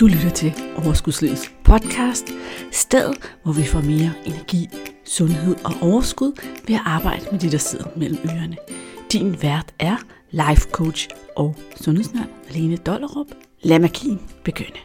[0.00, 2.24] Du lytter til Overskudslivets podcast,
[2.72, 4.68] stedet hvor vi får mere energi,
[5.04, 6.32] sundhed og overskud
[6.66, 8.56] ved at arbejde med de, der sidder mellem ørerne.
[9.12, 9.96] Din vært er
[10.30, 13.26] life coach og sundhedsnørd Lene Dollerup.
[13.62, 14.78] Lad magien begynde.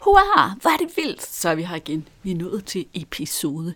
[0.00, 2.08] Hurra, hvor er det vildt, så er vi her igen.
[2.22, 3.74] Vi er nået til episode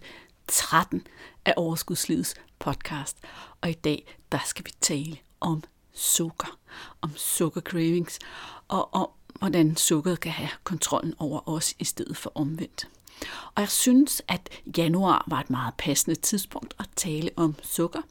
[0.48, 1.07] 13
[1.45, 3.19] af Overskudslivets podcast.
[3.61, 5.62] Og i dag, der skal vi tale om
[5.95, 6.59] sukker,
[7.03, 8.19] om sukker cravings
[8.69, 9.09] og om
[9.39, 12.88] hvordan sukkeret kan have kontrollen over os i stedet for omvendt.
[13.55, 18.02] Og jeg synes, at januar var et meget passende tidspunkt at tale om sukker,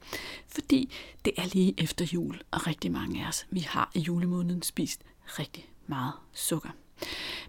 [0.48, 0.94] fordi
[1.26, 5.02] det er lige efter jul, og rigtig mange af os, vi har i julemåneden spist
[5.26, 6.70] rigtig meget sukker.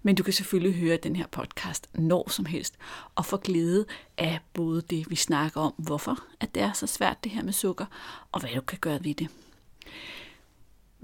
[0.02, 2.74] Men du kan selvfølgelig høre den her podcast når som helst,
[3.14, 3.86] og få glæde
[4.18, 7.52] af både det, vi snakker om, hvorfor at det er så svært det her med
[7.52, 7.86] sukker,
[8.32, 9.28] og hvad du kan gøre ved det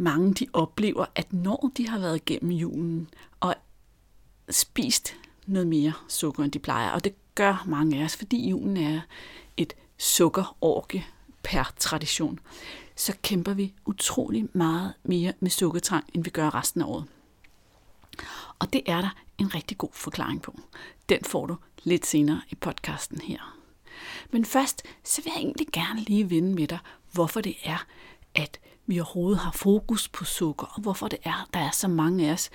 [0.01, 3.09] mange de oplever, at når de har været igennem julen
[3.41, 3.55] og
[4.51, 8.77] spist noget mere sukker, end de plejer, og det gør mange af os, fordi julen
[8.77, 9.01] er
[9.57, 11.07] et sukkerorke
[11.43, 12.41] per tradition,
[12.97, 17.05] så kæmper vi utrolig meget mere med sukkertrang, end vi gør resten af året.
[18.59, 20.61] Og det er der en rigtig god forklaring på.
[21.09, 23.57] Den får du lidt senere i podcasten her.
[24.31, 26.79] Men først, så vil jeg egentlig gerne lige vende med dig,
[27.13, 27.87] hvorfor det er,
[28.35, 28.61] at
[28.91, 32.33] vi overhovedet har fokus på sukker, og hvorfor det er, der er så mange af
[32.33, 32.51] os,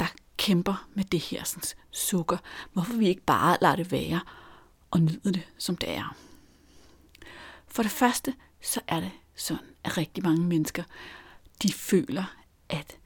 [0.00, 2.36] der kæmper med det her sådan, sukker.
[2.72, 4.20] Hvorfor vi ikke bare lader det være
[4.90, 6.16] og nyder det, som det er.
[7.66, 10.82] For det første, så er det sådan, at rigtig mange mennesker,
[11.62, 12.24] de føler,
[12.68, 12.96] at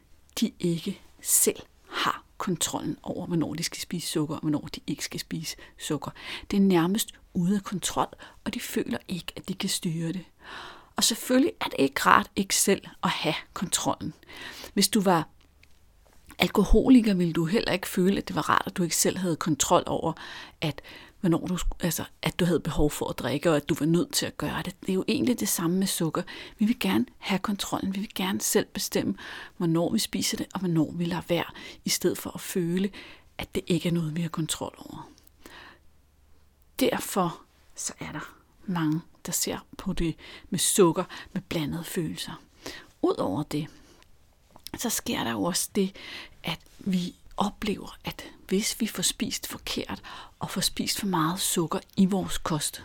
[0.40, 5.04] de ikke selv har kontrollen over, hvornår de skal spise sukker, og hvornår de ikke
[5.04, 6.10] skal spise sukker.
[6.50, 8.08] Det er nærmest ude af kontrol,
[8.44, 10.24] og de føler ikke, at de kan styre det.
[10.96, 14.14] Og selvfølgelig er det ikke rart ikke selv at have kontrollen.
[14.74, 15.28] Hvis du var
[16.38, 19.36] alkoholiker, ville du heller ikke føle, at det var rart, at du ikke selv havde
[19.36, 20.12] kontrol over,
[20.60, 20.82] at
[21.20, 24.12] hvornår du, altså, at du havde behov for at drikke, og at du var nødt
[24.12, 24.80] til at gøre det.
[24.80, 26.22] Det er jo egentlig det samme med sukker.
[26.58, 27.94] Vi vil gerne have kontrollen.
[27.94, 29.14] Vi vil gerne selv bestemme,
[29.56, 31.44] hvornår vi spiser det, og hvornår vi lader være,
[31.84, 32.90] i stedet for at føle,
[33.38, 35.08] at det ikke er noget, vi har kontrol over.
[36.80, 37.40] Derfor
[37.74, 40.16] så er der mange, der ser på det
[40.50, 42.42] med sukker med blandede følelser.
[43.02, 43.66] Udover det,
[44.78, 45.96] så sker der jo også det,
[46.42, 50.02] at vi oplever, at hvis vi får spist forkert
[50.38, 52.82] og får spist for meget sukker i vores kost,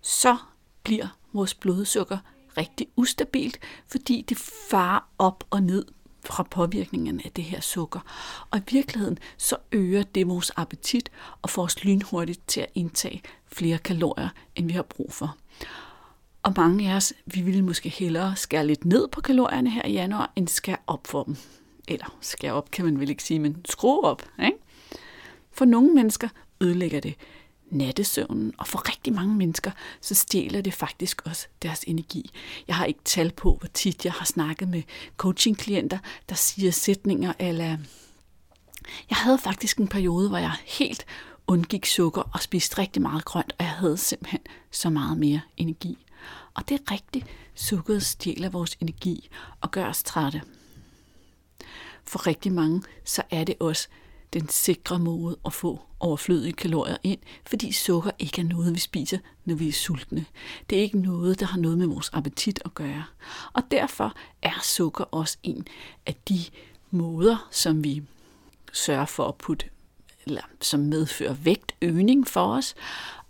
[0.00, 0.36] så
[0.82, 2.18] bliver vores blodsukker
[2.56, 4.38] rigtig ustabilt, fordi det
[4.70, 5.86] farer op og ned
[6.28, 8.00] fra påvirkningen af det her sukker.
[8.50, 11.10] Og i virkeligheden så øger det vores appetit
[11.42, 15.36] og får os lynhurtigt til at indtage flere kalorier, end vi har brug for.
[16.42, 19.92] Og mange af os, vi ville måske hellere skære lidt ned på kalorierne her i
[19.92, 21.36] januar, end skære op for dem.
[21.88, 24.22] Eller skære op, kan man vel ikke sige, men skrue op.
[24.42, 24.58] Ikke?
[25.52, 26.28] For nogle mennesker
[26.60, 27.14] ødelægger det
[27.70, 29.70] nattesøvnen, og for rigtig mange mennesker,
[30.00, 32.30] så stjæler det faktisk også deres energi.
[32.68, 34.82] Jeg har ikke tal på, hvor tit jeg har snakket med
[35.16, 37.76] coachingklienter, der siger sætninger eller
[39.10, 41.06] jeg havde faktisk en periode, hvor jeg helt
[41.46, 44.40] undgik sukker og spiste rigtig meget grønt, og jeg havde simpelthen
[44.70, 46.06] så meget mere energi.
[46.54, 49.28] Og det er rigtigt, sukkeret stjæler vores energi
[49.60, 50.42] og gør os trætte.
[52.04, 53.88] For rigtig mange, så er det også
[54.32, 59.18] den sikre måde at få overflødige kalorier ind, fordi sukker ikke er noget, vi spiser,
[59.44, 60.26] når vi er sultne.
[60.70, 63.04] Det er ikke noget, der har noget med vores appetit at gøre.
[63.52, 65.66] Og derfor er sukker også en
[66.06, 66.40] af de
[66.90, 68.02] måder, som vi
[68.72, 69.66] sørger for at putte,
[70.26, 72.74] eller som medfører vægtøgning for os,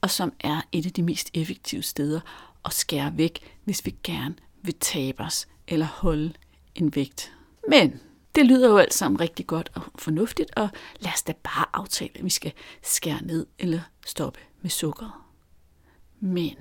[0.00, 2.20] og som er et af de mest effektive steder
[2.65, 6.32] at skære væk, hvis vi gerne vil tabe os eller holde
[6.75, 7.32] en vægt.
[7.69, 8.00] Men
[8.38, 10.69] det lyder jo alt sammen rigtig godt og fornuftigt, og
[11.00, 15.12] lad os da bare aftale, at vi skal skære ned eller stoppe med sukkeret.
[16.21, 16.54] Men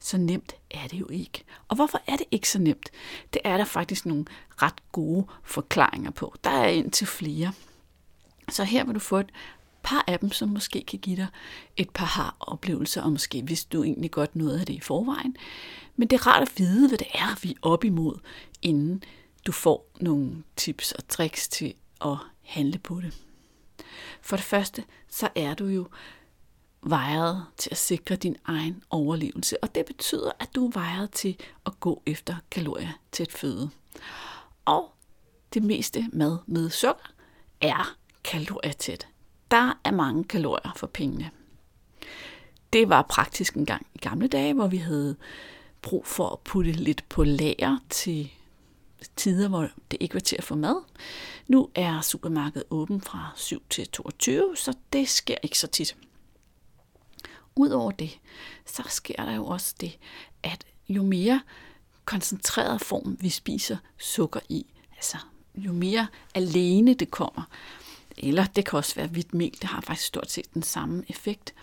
[0.00, 1.44] så nemt er det jo ikke.
[1.68, 2.90] Og hvorfor er det ikke så nemt?
[3.32, 4.24] Det er der faktisk nogle
[4.62, 6.34] ret gode forklaringer på.
[6.44, 7.52] Der er en til flere.
[8.48, 9.30] Så her vil du få et
[9.82, 11.26] par af dem, som måske kan give dig
[11.76, 15.36] et par har-oplevelser, og måske hvis du egentlig godt noget af det i forvejen.
[15.96, 18.18] Men det er rart at vide, hvad det er, vi er op imod,
[18.62, 19.02] inden
[19.46, 23.14] du får nogle tips og tricks til at handle på det.
[24.20, 25.88] For det første, så er du jo
[26.82, 31.36] vejret til at sikre din egen overlevelse, og det betyder, at du er vejret til
[31.66, 33.70] at gå efter kalorier til et føde.
[34.64, 34.92] Og
[35.54, 37.12] det meste mad med sukker
[37.60, 39.08] er kalorietæt.
[39.50, 41.30] Der er mange kalorier for pengene.
[42.72, 45.16] Det var praktisk en gang i gamle dage, hvor vi havde
[45.82, 48.30] brug for at putte lidt på lager til
[49.16, 50.82] tider, hvor det ikke var til at få mad.
[51.48, 55.96] Nu er supermarkedet åben fra 7 til 22, så det sker ikke så tit.
[57.56, 58.18] Udover det,
[58.66, 59.98] så sker der jo også det,
[60.42, 61.40] at jo mere
[62.04, 64.66] koncentreret form vi spiser sukker i,
[64.96, 65.16] altså
[65.54, 67.42] jo mere alene det kommer,
[68.16, 71.54] eller det kan også være hvidt mel, det har faktisk stort set den samme effekt,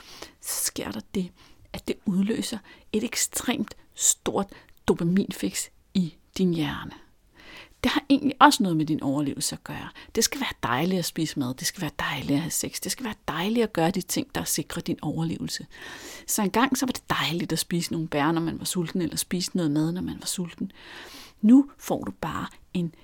[0.42, 1.31] så sker der det,
[1.74, 2.57] at det udløser
[2.94, 4.48] et ekstremt stort
[4.88, 7.06] dopaminfix i din hjerne.
[7.83, 9.89] Det har egentlig også noget med din overlevelse at gøre.
[10.15, 12.91] Det skal være dejligt at spise mad, det skal være dejligt at have sex, det
[12.91, 15.65] skal være dejligt at gøre de ting, der sikrer din overlevelse.
[16.27, 19.18] Så engang så var det dejligt at spise nogle bær, når man var sulten, eller
[19.18, 20.71] spise noget mad, når man var sulten.
[21.41, 22.95] Nu får du bare en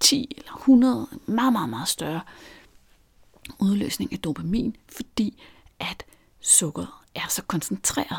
[0.00, 2.20] 10 eller 100, meget, meget, meget større
[3.58, 5.42] udløsning af dopamin, fordi
[5.78, 6.04] at
[6.40, 8.18] sukkeret er så koncentreret.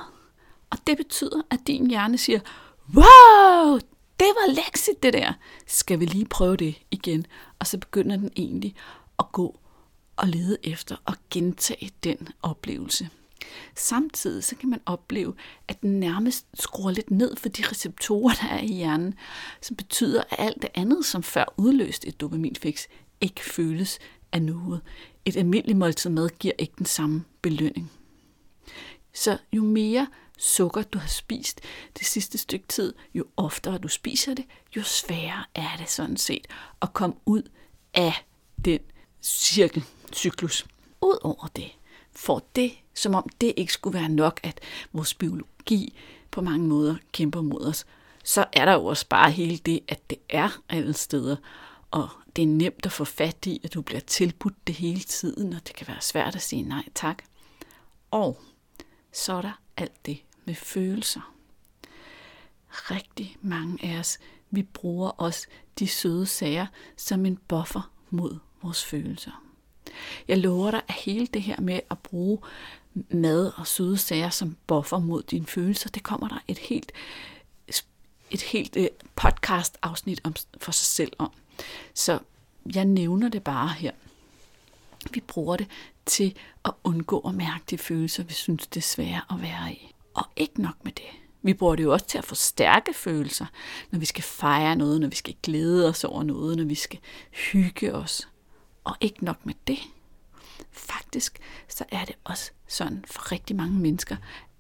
[0.70, 2.40] Og det betyder, at din hjerne siger,
[2.96, 3.80] wow,
[4.20, 5.34] det var lækset det der.
[5.68, 7.26] Skal vi lige prøve det igen?
[7.60, 8.76] Og så begynder den egentlig
[9.20, 9.60] at gå
[10.16, 13.10] og lede efter og gentage den oplevelse.
[13.76, 15.34] Samtidig så kan man opleve,
[15.68, 19.14] at den nærmest skruer lidt ned for de receptorer, der er i hjernen,
[19.62, 22.86] som betyder, at alt det andet, som før udløste et dopaminfix,
[23.22, 24.00] ikke føles
[24.32, 24.82] af noget.
[25.26, 27.92] Et almindeligt måltid mad giver ikke den samme belønning.
[29.14, 30.08] Så jo mere
[30.40, 31.62] sukker du har spist
[32.00, 34.46] det sidste stykke tid, jo oftere du spiser det,
[34.76, 36.48] jo sværere er det sådan set
[36.82, 37.42] at komme ud
[37.94, 38.26] af
[38.66, 38.80] den
[39.22, 40.66] cirkelcyklus.
[41.02, 41.72] Udover det
[42.12, 44.60] får det, som om det ikke skulle være nok, at
[44.94, 45.98] vores biologi
[46.32, 47.86] på mange måder kæmper mod os,
[48.24, 51.36] så er der jo også bare hele det, at det er alle steder,
[51.92, 55.54] og det er nemt at få fat i, at du bliver tilbudt det hele tiden,
[55.54, 57.24] og det kan være svært at sige nej tak.
[58.12, 58.42] Og
[59.12, 60.20] så er der alt det
[60.50, 61.34] med følelser.
[62.70, 64.18] Rigtig mange af os,
[64.52, 65.48] vi bruger også
[65.80, 66.68] de søde sager
[66.98, 69.44] som en buffer mod vores følelser.
[70.28, 72.40] Jeg lover dig, at hele det her med at bruge
[73.10, 76.92] mad og søde sager som buffer mod dine følelser, det kommer der et helt,
[78.32, 81.32] et helt øh, podcast afsnit om, for sig selv om.
[81.94, 82.20] Så
[82.76, 83.92] jeg nævner det bare her.
[85.12, 85.68] Vi bruger det
[86.06, 86.36] til
[86.66, 89.96] at undgå at mærke de følelser, vi synes, det er svære at være i.
[90.20, 91.06] Og ikke nok med det.
[91.42, 93.46] Vi bruger det jo også til at forstærke følelser,
[93.92, 97.00] når vi skal fejre noget, når vi skal glæde os over noget, når vi skal
[97.32, 98.30] hygge os.
[98.84, 99.80] Og ikke nok med det.
[100.72, 104.16] Faktisk så er det også sådan for rigtig mange mennesker,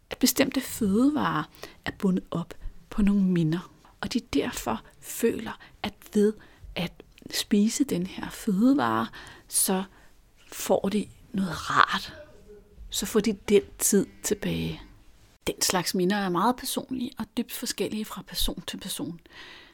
[0.09, 1.43] at bestemte fødevarer
[1.85, 2.53] er bundet op
[2.89, 3.71] på nogle minder.
[4.01, 6.33] Og de derfor føler, at ved
[6.75, 9.07] at spise den her fødevare,
[9.47, 9.83] så
[10.51, 12.13] får de noget rart.
[12.89, 14.81] Så får de den tid tilbage.
[15.47, 19.19] Den slags minder er meget personlige og dybt forskellige fra person til person.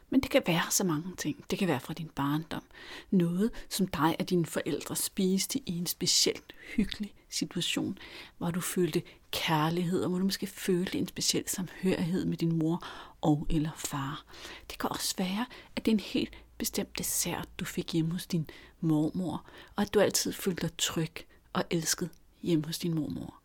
[0.10, 1.46] Men det kan være så mange ting.
[1.52, 2.64] Det kan være fra din barndom.
[3.12, 7.98] Noget, som dig og dine forældre spiste i en specielt hyggelig situation,
[8.38, 9.02] hvor du følte
[9.32, 12.88] kærlighed, og hvor du måske følte en speciel samhørighed med din mor
[13.22, 14.26] og eller far.
[14.70, 15.46] Det kan også være,
[15.76, 18.50] at det er en helt bestemt dessert, du fik hjemme hos din
[18.82, 19.46] mormor,
[19.76, 21.14] og at du altid følte dig tryg
[21.54, 22.10] og elsket
[22.42, 23.45] hjemme hos din mormor.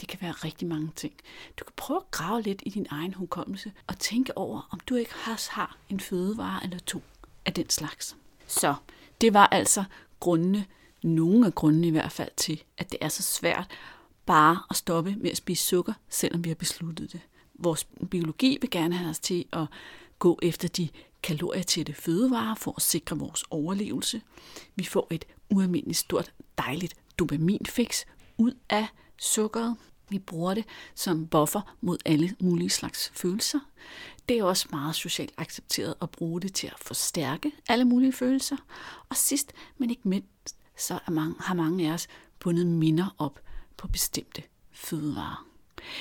[0.00, 1.12] Det kan være rigtig mange ting.
[1.58, 4.94] Du kan prøve at grave lidt i din egen hukommelse og tænke over, om du
[4.94, 7.02] ikke også har en fødevare eller to
[7.46, 8.16] af den slags.
[8.46, 8.74] Så
[9.20, 9.84] det var altså
[10.20, 10.66] grundene,
[11.02, 13.70] nogle af grundene i hvert fald til, at det er så svært
[14.26, 17.20] bare at stoppe med at spise sukker, selvom vi har besluttet det.
[17.54, 19.66] Vores biologi vil gerne have os til at
[20.18, 20.88] gå efter de
[21.22, 24.22] kalorietætte fødevarer for at sikre vores overlevelse.
[24.76, 28.04] Vi får et ualmindeligt stort, dejligt dopaminfix
[28.38, 28.86] ud af
[29.20, 29.76] sukkeret.
[30.08, 33.60] Vi bruger det som buffer mod alle mulige slags følelser.
[34.28, 38.56] Det er også meget socialt accepteret at bruge det til at forstærke alle mulige følelser.
[39.08, 42.08] Og sidst, men ikke mindst, så er mange, har mange af os
[42.38, 43.40] bundet minder op
[43.76, 45.46] på bestemte fødevarer.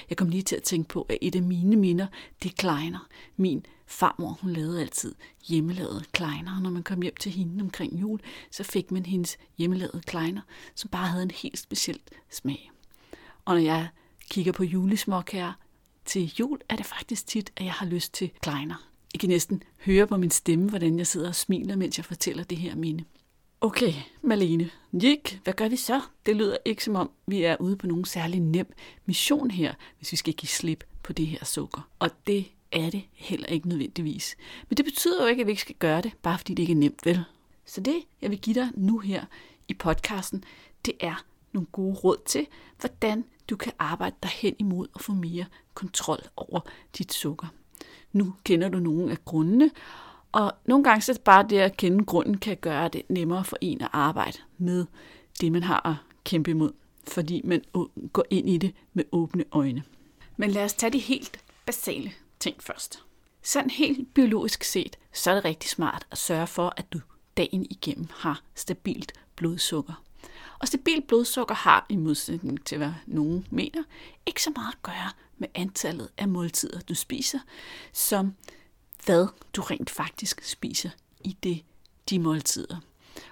[0.10, 2.08] Jeg kom lige til at tænke på, at et af mine minder,
[2.44, 3.08] det er kleiner.
[3.38, 5.16] Min farmor, hun lavede altid
[5.48, 8.20] hjemmelavede kleiner, når man kom hjem til hende omkring jul,
[8.52, 10.42] så fik man hendes hjemmelavede kleiner,
[10.76, 12.00] som bare havde en helt speciel
[12.30, 12.72] smag.
[13.50, 13.88] Og når jeg
[14.30, 15.54] kigger på julesmåkager
[16.06, 18.90] til jul, er det faktisk tit, at jeg har lyst til kleiner.
[19.14, 22.44] I kan næsten høre på min stemme, hvordan jeg sidder og smiler, mens jeg fortæller
[22.44, 23.04] det her minde.
[23.62, 24.70] Okay, Malene.
[24.94, 26.02] Jik, hvad gør vi så?
[26.26, 28.74] Det lyder ikke som om, vi er ude på nogen særlig nem
[29.06, 31.90] mission her, hvis vi skal give slip på det her sukker.
[32.00, 34.36] Og det er det heller ikke nødvendigvis.
[34.70, 36.74] Men det betyder jo ikke, at vi ikke skal gøre det, bare fordi det ikke
[36.74, 37.24] er nemt, vel?
[37.66, 39.26] Så det, jeg vil give dig nu her
[39.68, 40.44] i podcasten,
[40.86, 42.48] det er nogle gode råd til,
[42.80, 46.60] hvordan du kan arbejde dig hen imod at få mere kontrol over
[46.98, 47.48] dit sukker.
[48.14, 49.72] Nu kender du nogle af grundene,
[50.32, 53.82] Og nogle gange så bare det at kende grunden kan gøre det nemmere for en
[53.82, 54.86] at arbejde med
[55.42, 56.72] det, man har at kæmpe imod,
[57.08, 57.62] fordi man
[58.14, 59.84] går ind i det med åbne øjne.
[60.38, 63.04] Men lad os tage de helt basale ting først.
[63.44, 67.00] Sådan helt biologisk set, så er det rigtig smart at sørge for, at du
[67.38, 70.04] dagen igennem har stabilt blodsukker.
[70.60, 73.84] Og stabilt blodsukker har, i modsætning til hvad nogen mener,
[74.26, 77.40] ikke så meget at gøre med antallet af måltider, du spiser,
[77.94, 78.36] som
[79.06, 80.90] hvad du rent faktisk spiser
[81.24, 81.64] i det,
[82.10, 82.78] de måltider.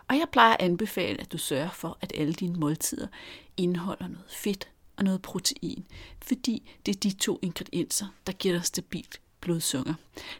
[0.07, 3.07] Og jeg plejer at anbefale, at du sørger for, at alle dine måltider
[3.57, 5.86] indeholder noget fedt og noget protein,
[6.22, 9.93] fordi det er de to ingredienser, der giver dig stabilt blodsukker.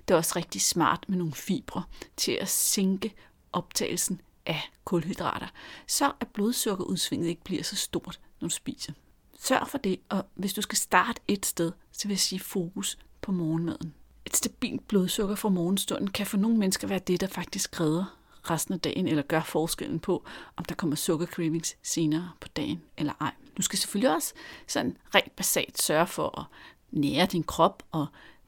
[0.08, 1.84] Det er også rigtig smart med nogle fibre
[2.18, 3.14] til at sænke
[3.54, 5.48] optagelsen af kulhydrater,
[5.88, 8.94] så at blodsukkerudsvinget ikke bliver så stort, når du spiser.
[9.40, 12.98] Sørg for det, og hvis du skal starte et sted, så vil jeg sige fokus
[13.22, 13.94] på morgenmaden.
[14.26, 18.18] Et stabilt blodsukker fra morgenstunden kan for nogle mennesker være det, der faktisk redder
[18.50, 20.26] resten af dagen, eller gør forskellen på,
[20.56, 23.32] om der kommer sukkercravings senere på dagen eller ej.
[23.58, 24.34] Du skal selvfølgelig også
[24.68, 26.46] sådan rent basalt sørge for at
[26.92, 28.08] nære din krop og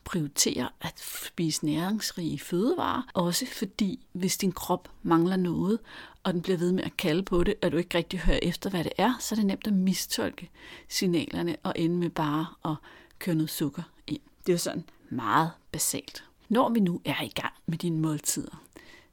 [0.09, 5.79] prioritere at spise næringsrige fødevarer, også fordi hvis din krop mangler noget,
[6.23, 8.69] og den bliver ved med at kalde på det, og du ikke rigtig hører efter,
[8.69, 10.49] hvad det er, så er det nemt at mistolke
[10.87, 12.75] signalerne og ende med bare at
[13.19, 14.21] køre noget sukker ind.
[14.45, 16.23] Det er jo sådan meget basalt.
[16.49, 18.63] Når vi nu er i gang med dine måltider,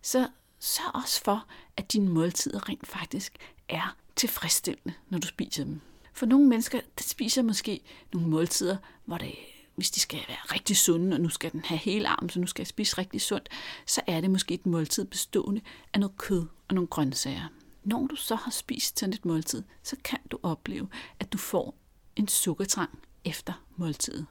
[0.03, 0.29] så
[0.61, 3.37] sørg også for, at dine måltider rent faktisk
[3.69, 5.81] er tilfredsstillende, når du spiser dem.
[6.13, 7.81] For nogle mennesker, der spiser måske
[8.13, 9.35] nogle måltider, hvor det
[9.77, 12.47] hvis de skal være rigtig sunde, og nu skal den have hele armen, så nu
[12.47, 13.49] skal jeg spise rigtig sundt,
[13.87, 15.61] så er det måske et måltid bestående
[15.95, 17.49] af noget kød og nogle grøntsager.
[17.85, 20.89] Når du så har spist sådan et måltid, så kan du opleve,
[21.21, 21.75] at du får
[22.17, 24.27] en sukkertrang efter måltidet.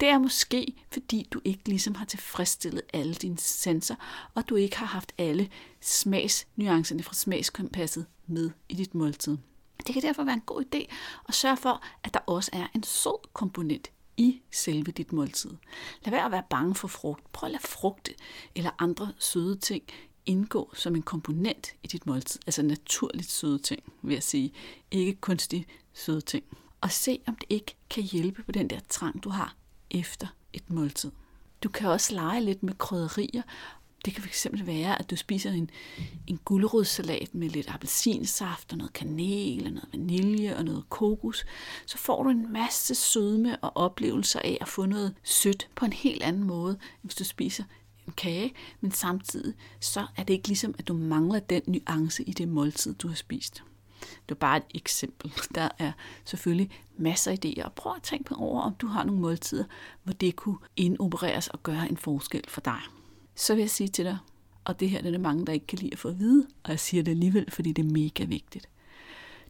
[0.00, 3.94] Det er måske, fordi du ikke ligesom har tilfredsstillet alle dine sanser,
[4.34, 9.38] og du ikke har haft alle smagsnuancerne fra smagskompasset med i dit måltid.
[9.86, 10.94] Det kan derfor være en god idé
[11.28, 15.50] at sørge for, at der også er en sød komponent i selve dit måltid.
[16.04, 17.32] Lad være at være bange for frugt.
[17.32, 18.10] Prøv at lade frugt
[18.54, 19.82] eller andre søde ting
[20.28, 22.40] indgå som en komponent i dit måltid.
[22.46, 24.52] Altså naturligt søde ting, vil jeg sige.
[24.90, 26.44] Ikke kunstige søde ting.
[26.80, 29.56] Og se, om det ikke kan hjælpe på den der trang, du har
[29.90, 31.10] efter et måltid.
[31.62, 33.42] Du kan også lege lidt med krydderier
[34.04, 35.70] det kan fx være, at du spiser en,
[36.26, 41.44] en gulerodssalat med lidt appelsinsaft og noget kanel og noget vanilje og noget kokos.
[41.86, 45.92] Så får du en masse sødme og oplevelser af at få noget sødt på en
[45.92, 47.64] helt anden måde, end hvis du spiser
[48.06, 52.32] en kage, men samtidig så er det ikke ligesom, at du mangler den nuance i
[52.32, 53.62] det måltid, du har spist.
[54.00, 55.32] Det er bare et eksempel.
[55.54, 55.92] Der er
[56.24, 57.68] selvfølgelig masser af idéer.
[57.68, 59.64] Prøv at tænke på over, om du har nogle måltider,
[60.02, 62.80] hvor det kunne indopereres og gøre en forskel for dig
[63.38, 64.18] så vil jeg sige til dig,
[64.64, 66.46] og det her det er der mange, der ikke kan lide at få at vide,
[66.62, 68.68] og jeg siger det alligevel, fordi det er mega vigtigt.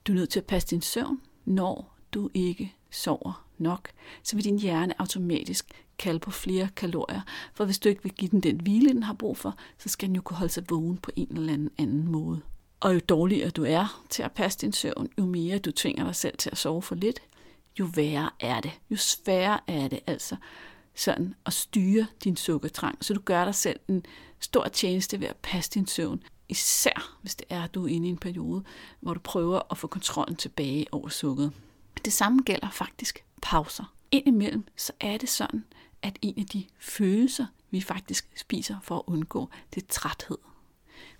[0.07, 3.89] Du er nødt til at passe din søvn, når du ikke sover nok,
[4.23, 5.67] så vil din hjerne automatisk
[5.99, 7.21] kalde på flere kalorier,
[7.55, 10.09] for hvis du ikke vil give den den hvile, den har brug for, så skal
[10.09, 12.41] den jo kunne holde sig vågen på en eller anden anden måde.
[12.81, 16.15] Og jo dårligere du er til at passe din søvn, jo mere du tvinger dig
[16.15, 17.23] selv til at sove for lidt,
[17.79, 18.73] jo værre er det.
[18.91, 20.37] Jo sværere er det altså
[20.99, 24.05] sådan at styre din sukkertrang, så du gør dig selv en
[24.41, 28.07] stor tjeneste ved at passe din søvn, især hvis det er, at du er inde
[28.07, 28.65] i en periode,
[29.01, 31.53] hvor du prøver at få kontrollen tilbage over sukkeret.
[32.05, 33.95] Det samme gælder faktisk pauser.
[34.11, 35.65] Indimellem så er det sådan,
[36.03, 40.39] at en af de følelser, vi faktisk spiser for at undgå, det er træthed.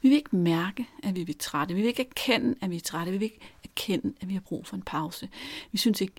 [0.03, 1.75] Vi vil ikke mærke, at vi er trætte.
[1.75, 3.13] Vi vil ikke erkende, at vi er trætte.
[3.13, 5.29] Vi vil ikke erkende, at vi har brug for en pause.
[5.73, 6.15] Vi synes ikke,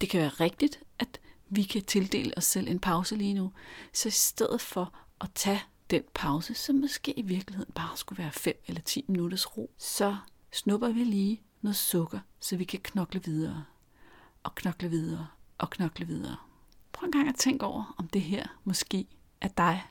[0.00, 3.52] det kan være rigtigt, at vi kan tildele os selv en pause lige nu.
[3.92, 8.32] Så i stedet for at tage den pause, som måske i virkeligheden bare skulle være
[8.32, 10.16] 5 eller 10 minutters ro, så
[10.52, 13.64] snupper vi lige noget sukker, så vi kan knokle videre,
[14.42, 15.26] og knokle videre,
[15.58, 16.36] og knokle videre.
[16.92, 19.06] Prøv en gang at tænke over, om det her måske
[19.40, 19.84] er dig,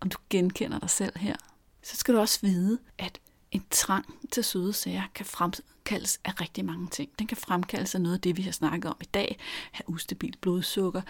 [0.00, 1.36] om du genkender dig selv her.
[1.82, 3.20] Så skal du også vide, at
[3.54, 7.10] en trang til søde sager kan fremkaldes af rigtig mange ting.
[7.18, 9.38] Den kan fremkaldes af noget af det, vi har snakket om i dag.
[9.72, 11.02] Have ustabilt blodsukker,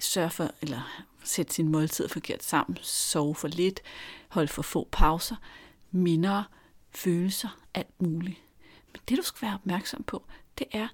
[0.00, 3.80] sørge for, eller sætte sin måltid forkert sammen, sove for lidt,
[4.28, 5.36] holde for få pauser,
[5.90, 6.42] minder,
[6.90, 8.40] følelser, alt muligt.
[8.92, 10.22] Men det, du skal være opmærksom på,
[10.58, 10.88] det er,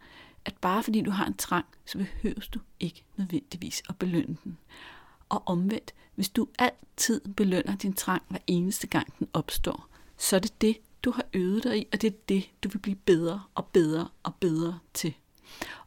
[0.45, 4.59] at bare fordi du har en trang, så behøver du ikke nødvendigvis at belønne den.
[5.29, 9.89] Og omvendt, hvis du altid belønner din trang hver eneste gang den opstår,
[10.19, 12.79] så er det det, du har øvet dig i, og det er det, du vil
[12.79, 15.15] blive bedre og bedre og bedre til.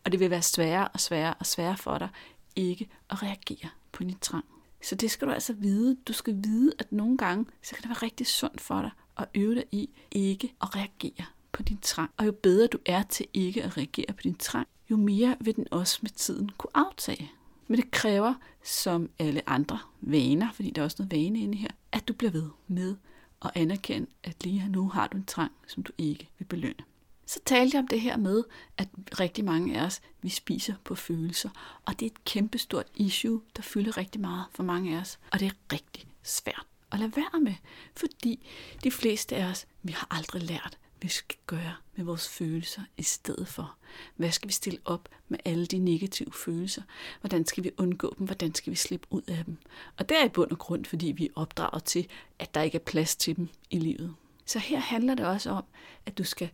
[0.03, 2.09] Og det vil være sværere og sværere og sværere for dig
[2.55, 4.45] ikke at reagere på din trang.
[4.81, 5.97] Så det skal du altså vide.
[6.07, 9.27] Du skal vide, at nogle gange, så kan det være rigtig sundt for dig at
[9.35, 12.11] øve dig i ikke at reagere på din trang.
[12.17, 15.55] Og jo bedre du er til ikke at reagere på din trang, jo mere vil
[15.55, 17.31] den også med tiden kunne aftage.
[17.67, 21.69] Men det kræver, som alle andre vaner, fordi der er også noget vane inde her,
[21.91, 22.95] at du bliver ved med
[23.41, 26.83] og anerkend, at lige nu har du en trang, som du ikke vil belønne.
[27.25, 28.43] Så talte jeg om det her med,
[28.77, 28.87] at
[29.19, 31.49] rigtig mange af os, vi spiser på følelser.
[31.85, 35.19] Og det er et kæmpestort issue, der fylder rigtig meget for mange af os.
[35.31, 37.53] Og det er rigtig svært at lade være med,
[37.97, 38.47] fordi
[38.83, 43.03] de fleste af os, vi har aldrig lært, vi skal gøre med vores følelser i
[43.03, 43.75] stedet for.
[44.15, 46.81] Hvad skal vi stille op med alle de negative følelser?
[47.21, 48.25] Hvordan skal vi undgå dem?
[48.25, 49.57] Hvordan skal vi slippe ud af dem?
[49.97, 52.07] Og det er i bund og grund, fordi vi er opdraget til,
[52.39, 54.15] at der ikke er plads til dem i livet.
[54.45, 55.63] Så her handler det også om,
[56.05, 56.49] at du skal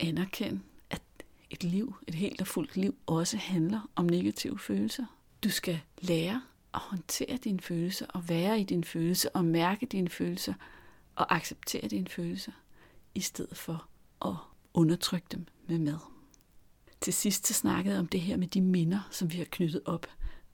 [0.00, 0.60] anerkende,
[0.90, 1.02] at
[1.50, 5.04] et liv, et helt og fuldt liv, også handler om negative følelser.
[5.44, 6.42] Du skal lære
[6.74, 10.54] at håndtere dine følelser, og være i dine følelser, og mærke dine følelser,
[11.14, 12.52] og acceptere dine følelser
[13.14, 13.88] i stedet for
[14.24, 14.34] at
[14.74, 15.98] undertrykke dem med mad.
[17.00, 19.80] Til sidst så snakkede jeg om det her med de minder, som vi har knyttet
[19.84, 20.06] op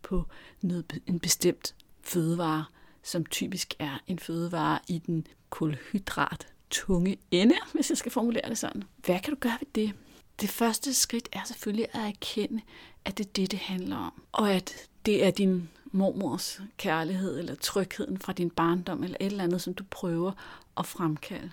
[0.02, 0.24] på
[0.60, 2.64] noget, en bestemt fødevare,
[3.02, 8.58] som typisk er en fødevare i den kulhydrat tunge ende, hvis jeg skal formulere det
[8.58, 8.84] sådan.
[9.04, 9.92] Hvad kan du gøre ved det?
[10.40, 12.60] Det første skridt er selvfølgelig at erkende,
[13.04, 14.22] at det er det, det handler om.
[14.32, 19.44] Og at det er din mormors kærlighed eller trygheden fra din barndom eller et eller
[19.44, 20.32] andet, som du prøver
[20.76, 21.50] at fremkalde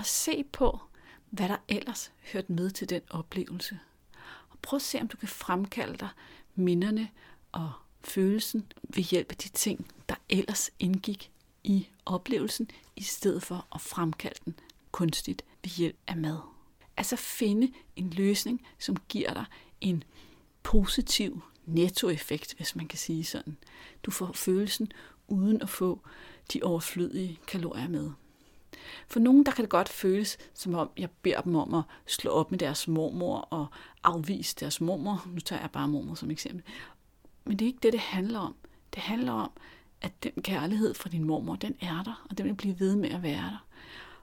[0.00, 0.78] og se på,
[1.30, 3.78] hvad der ellers hørte med til den oplevelse.
[4.50, 6.08] Og prøv at se, om du kan fremkalde dig
[6.54, 7.08] minderne
[7.52, 11.30] og følelsen ved hjælp af de ting, der ellers indgik
[11.64, 14.54] i oplevelsen, i stedet for at fremkalde den
[14.92, 16.38] kunstigt ved hjælp af mad.
[16.96, 19.44] Altså finde en løsning, som giver dig
[19.80, 20.04] en
[20.62, 23.56] positiv nettoeffekt, hvis man kan sige sådan.
[24.02, 24.92] Du får følelsen
[25.28, 26.00] uden at få
[26.52, 28.10] de overflødige kalorier med.
[29.08, 32.30] For nogen, der kan det godt føles, som om jeg beder dem om at slå
[32.30, 33.66] op med deres mormor og
[34.02, 35.24] afvise deres mormor.
[35.26, 36.64] Nu tager jeg bare mormor som eksempel.
[37.44, 38.54] Men det er ikke det, det handler om.
[38.94, 39.50] Det handler om,
[40.00, 43.10] at den kærlighed fra din mormor, den er der, og den vil blive ved med
[43.10, 43.66] at være der.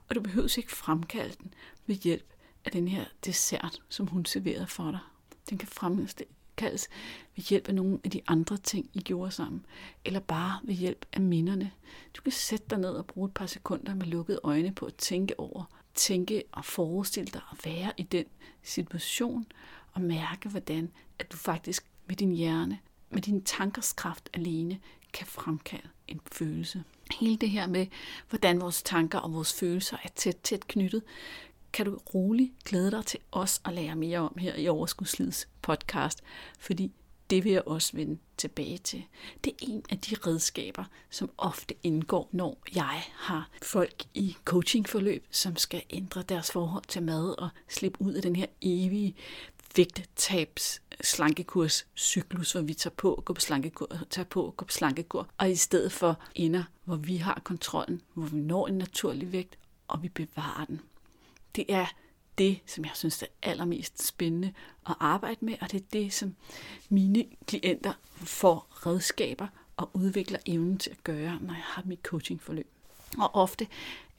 [0.08, 1.54] Og du behøver ikke fremkalde den
[1.86, 5.00] ved hjælp af den her dessert, som hun serverede for dig.
[5.50, 5.68] Den kan
[6.58, 6.88] opkaldes
[7.36, 9.66] ved hjælp af nogle af de andre ting, I gjorde sammen,
[10.04, 11.70] eller bare ved hjælp af minderne.
[12.16, 14.94] Du kan sætte dig ned og bruge et par sekunder med lukkede øjne på at
[14.94, 18.24] tænke over, tænke og forestille dig at være i den
[18.62, 19.46] situation,
[19.92, 22.78] og mærke, hvordan at du faktisk med din hjerne,
[23.10, 24.78] med din tankers kraft alene,
[25.12, 26.84] kan fremkalde en følelse.
[27.20, 27.86] Hele det her med,
[28.28, 31.02] hvordan vores tanker og vores følelser er tæt, tæt knyttet,
[31.72, 36.22] kan du roligt glæde dig til os at lære mere om her i Overskudslivets podcast,
[36.58, 36.92] fordi
[37.30, 39.04] det vil jeg også vende tilbage til.
[39.44, 45.26] Det er en af de redskaber, som ofte indgår, når jeg har folk i coachingforløb,
[45.30, 49.14] som skal ændre deres forhold til mad og slippe ud af den her evige
[49.76, 55.28] vægttabs slankekurs cyklus, hvor vi tager på, går på slankekur, tager på, går på slankekur,
[55.38, 59.58] og i stedet for ender, hvor vi har kontrollen, hvor vi når en naturlig vægt,
[59.88, 60.80] og vi bevarer den.
[61.58, 61.86] Det er
[62.38, 64.52] det, som jeg synes er allermest spændende
[64.88, 66.36] at arbejde med, og det er det, som
[66.88, 72.70] mine klienter får redskaber og udvikler evnen til at gøre, når jeg har mit coachingforløb.
[73.18, 73.66] Og ofte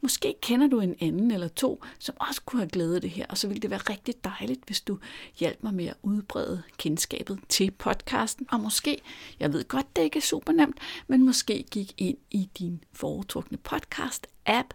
[0.00, 3.26] Måske kender du en anden eller to, som også kunne have glæde af det her,
[3.28, 4.98] og så ville det være rigtig dejligt, hvis du
[5.38, 9.00] hjalp mig med at udbrede kendskabet til podcasten, og måske,
[9.40, 13.58] jeg ved godt, det ikke er super nemt, men måske gik ind i din foretrukne
[13.68, 14.68] podcast-app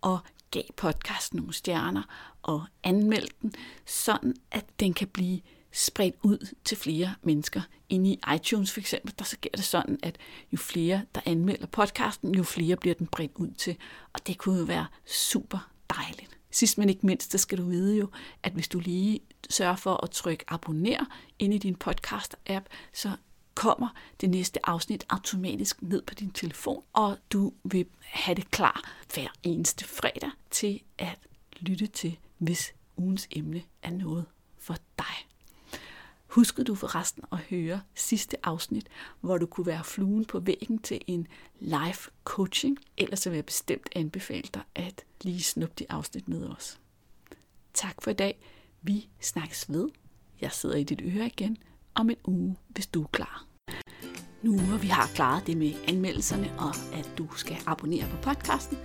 [0.00, 0.18] og
[0.50, 2.02] gav podcasten nogle stjerner
[2.42, 3.52] og anmeldte den,
[3.86, 5.40] sådan at den kan blive
[5.72, 7.60] spredt ud til flere mennesker.
[7.88, 10.18] Inde i iTunes for eksempel, der så sker det sådan, at
[10.52, 13.76] jo flere, der anmelder podcasten, jo flere bliver den bredt ud til.
[14.12, 16.36] Og det kunne jo være super dejligt.
[16.50, 18.08] Sidst men ikke mindst, så skal du vide jo,
[18.42, 21.04] at hvis du lige sørger for at trykke abonner
[21.38, 23.10] ind i din podcast-app, så
[23.54, 23.88] kommer
[24.20, 29.28] det næste afsnit automatisk ned på din telefon, og du vil have det klar hver
[29.42, 31.18] eneste fredag til at
[31.60, 34.24] lytte til, hvis ugens emne er noget
[34.58, 35.29] for dig.
[36.30, 38.88] Huskede du forresten at høre sidste afsnit,
[39.20, 41.26] hvor du kunne være fluen på væggen til en
[41.60, 42.78] live coaching?
[42.96, 46.80] Ellers vil jeg bestemt anbefale dig at lige snuppe de afsnit med os.
[47.74, 48.40] Tak for i dag.
[48.82, 49.88] Vi snakkes ved.
[50.40, 51.56] Jeg sidder i dit øre igen
[51.94, 53.46] om en uge, hvis du er klar.
[54.42, 58.78] Nu hvor vi har klaret det med anmeldelserne og at du skal abonnere på podcasten,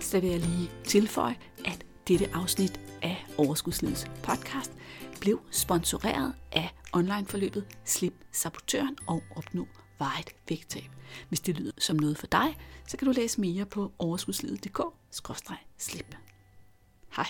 [0.00, 4.72] så vil jeg lige tilføje, at dette afsnit af Overskudslivets podcast
[5.20, 9.66] blev sponsoreret af onlineforløbet Slip Sabotøren og Opnå
[9.98, 10.90] Vejet Vægttab.
[11.28, 12.56] Hvis det lyder som noget for dig,
[12.86, 16.16] så kan du læse mere på overskudslivet.dk-slip.
[17.16, 17.26] Hej.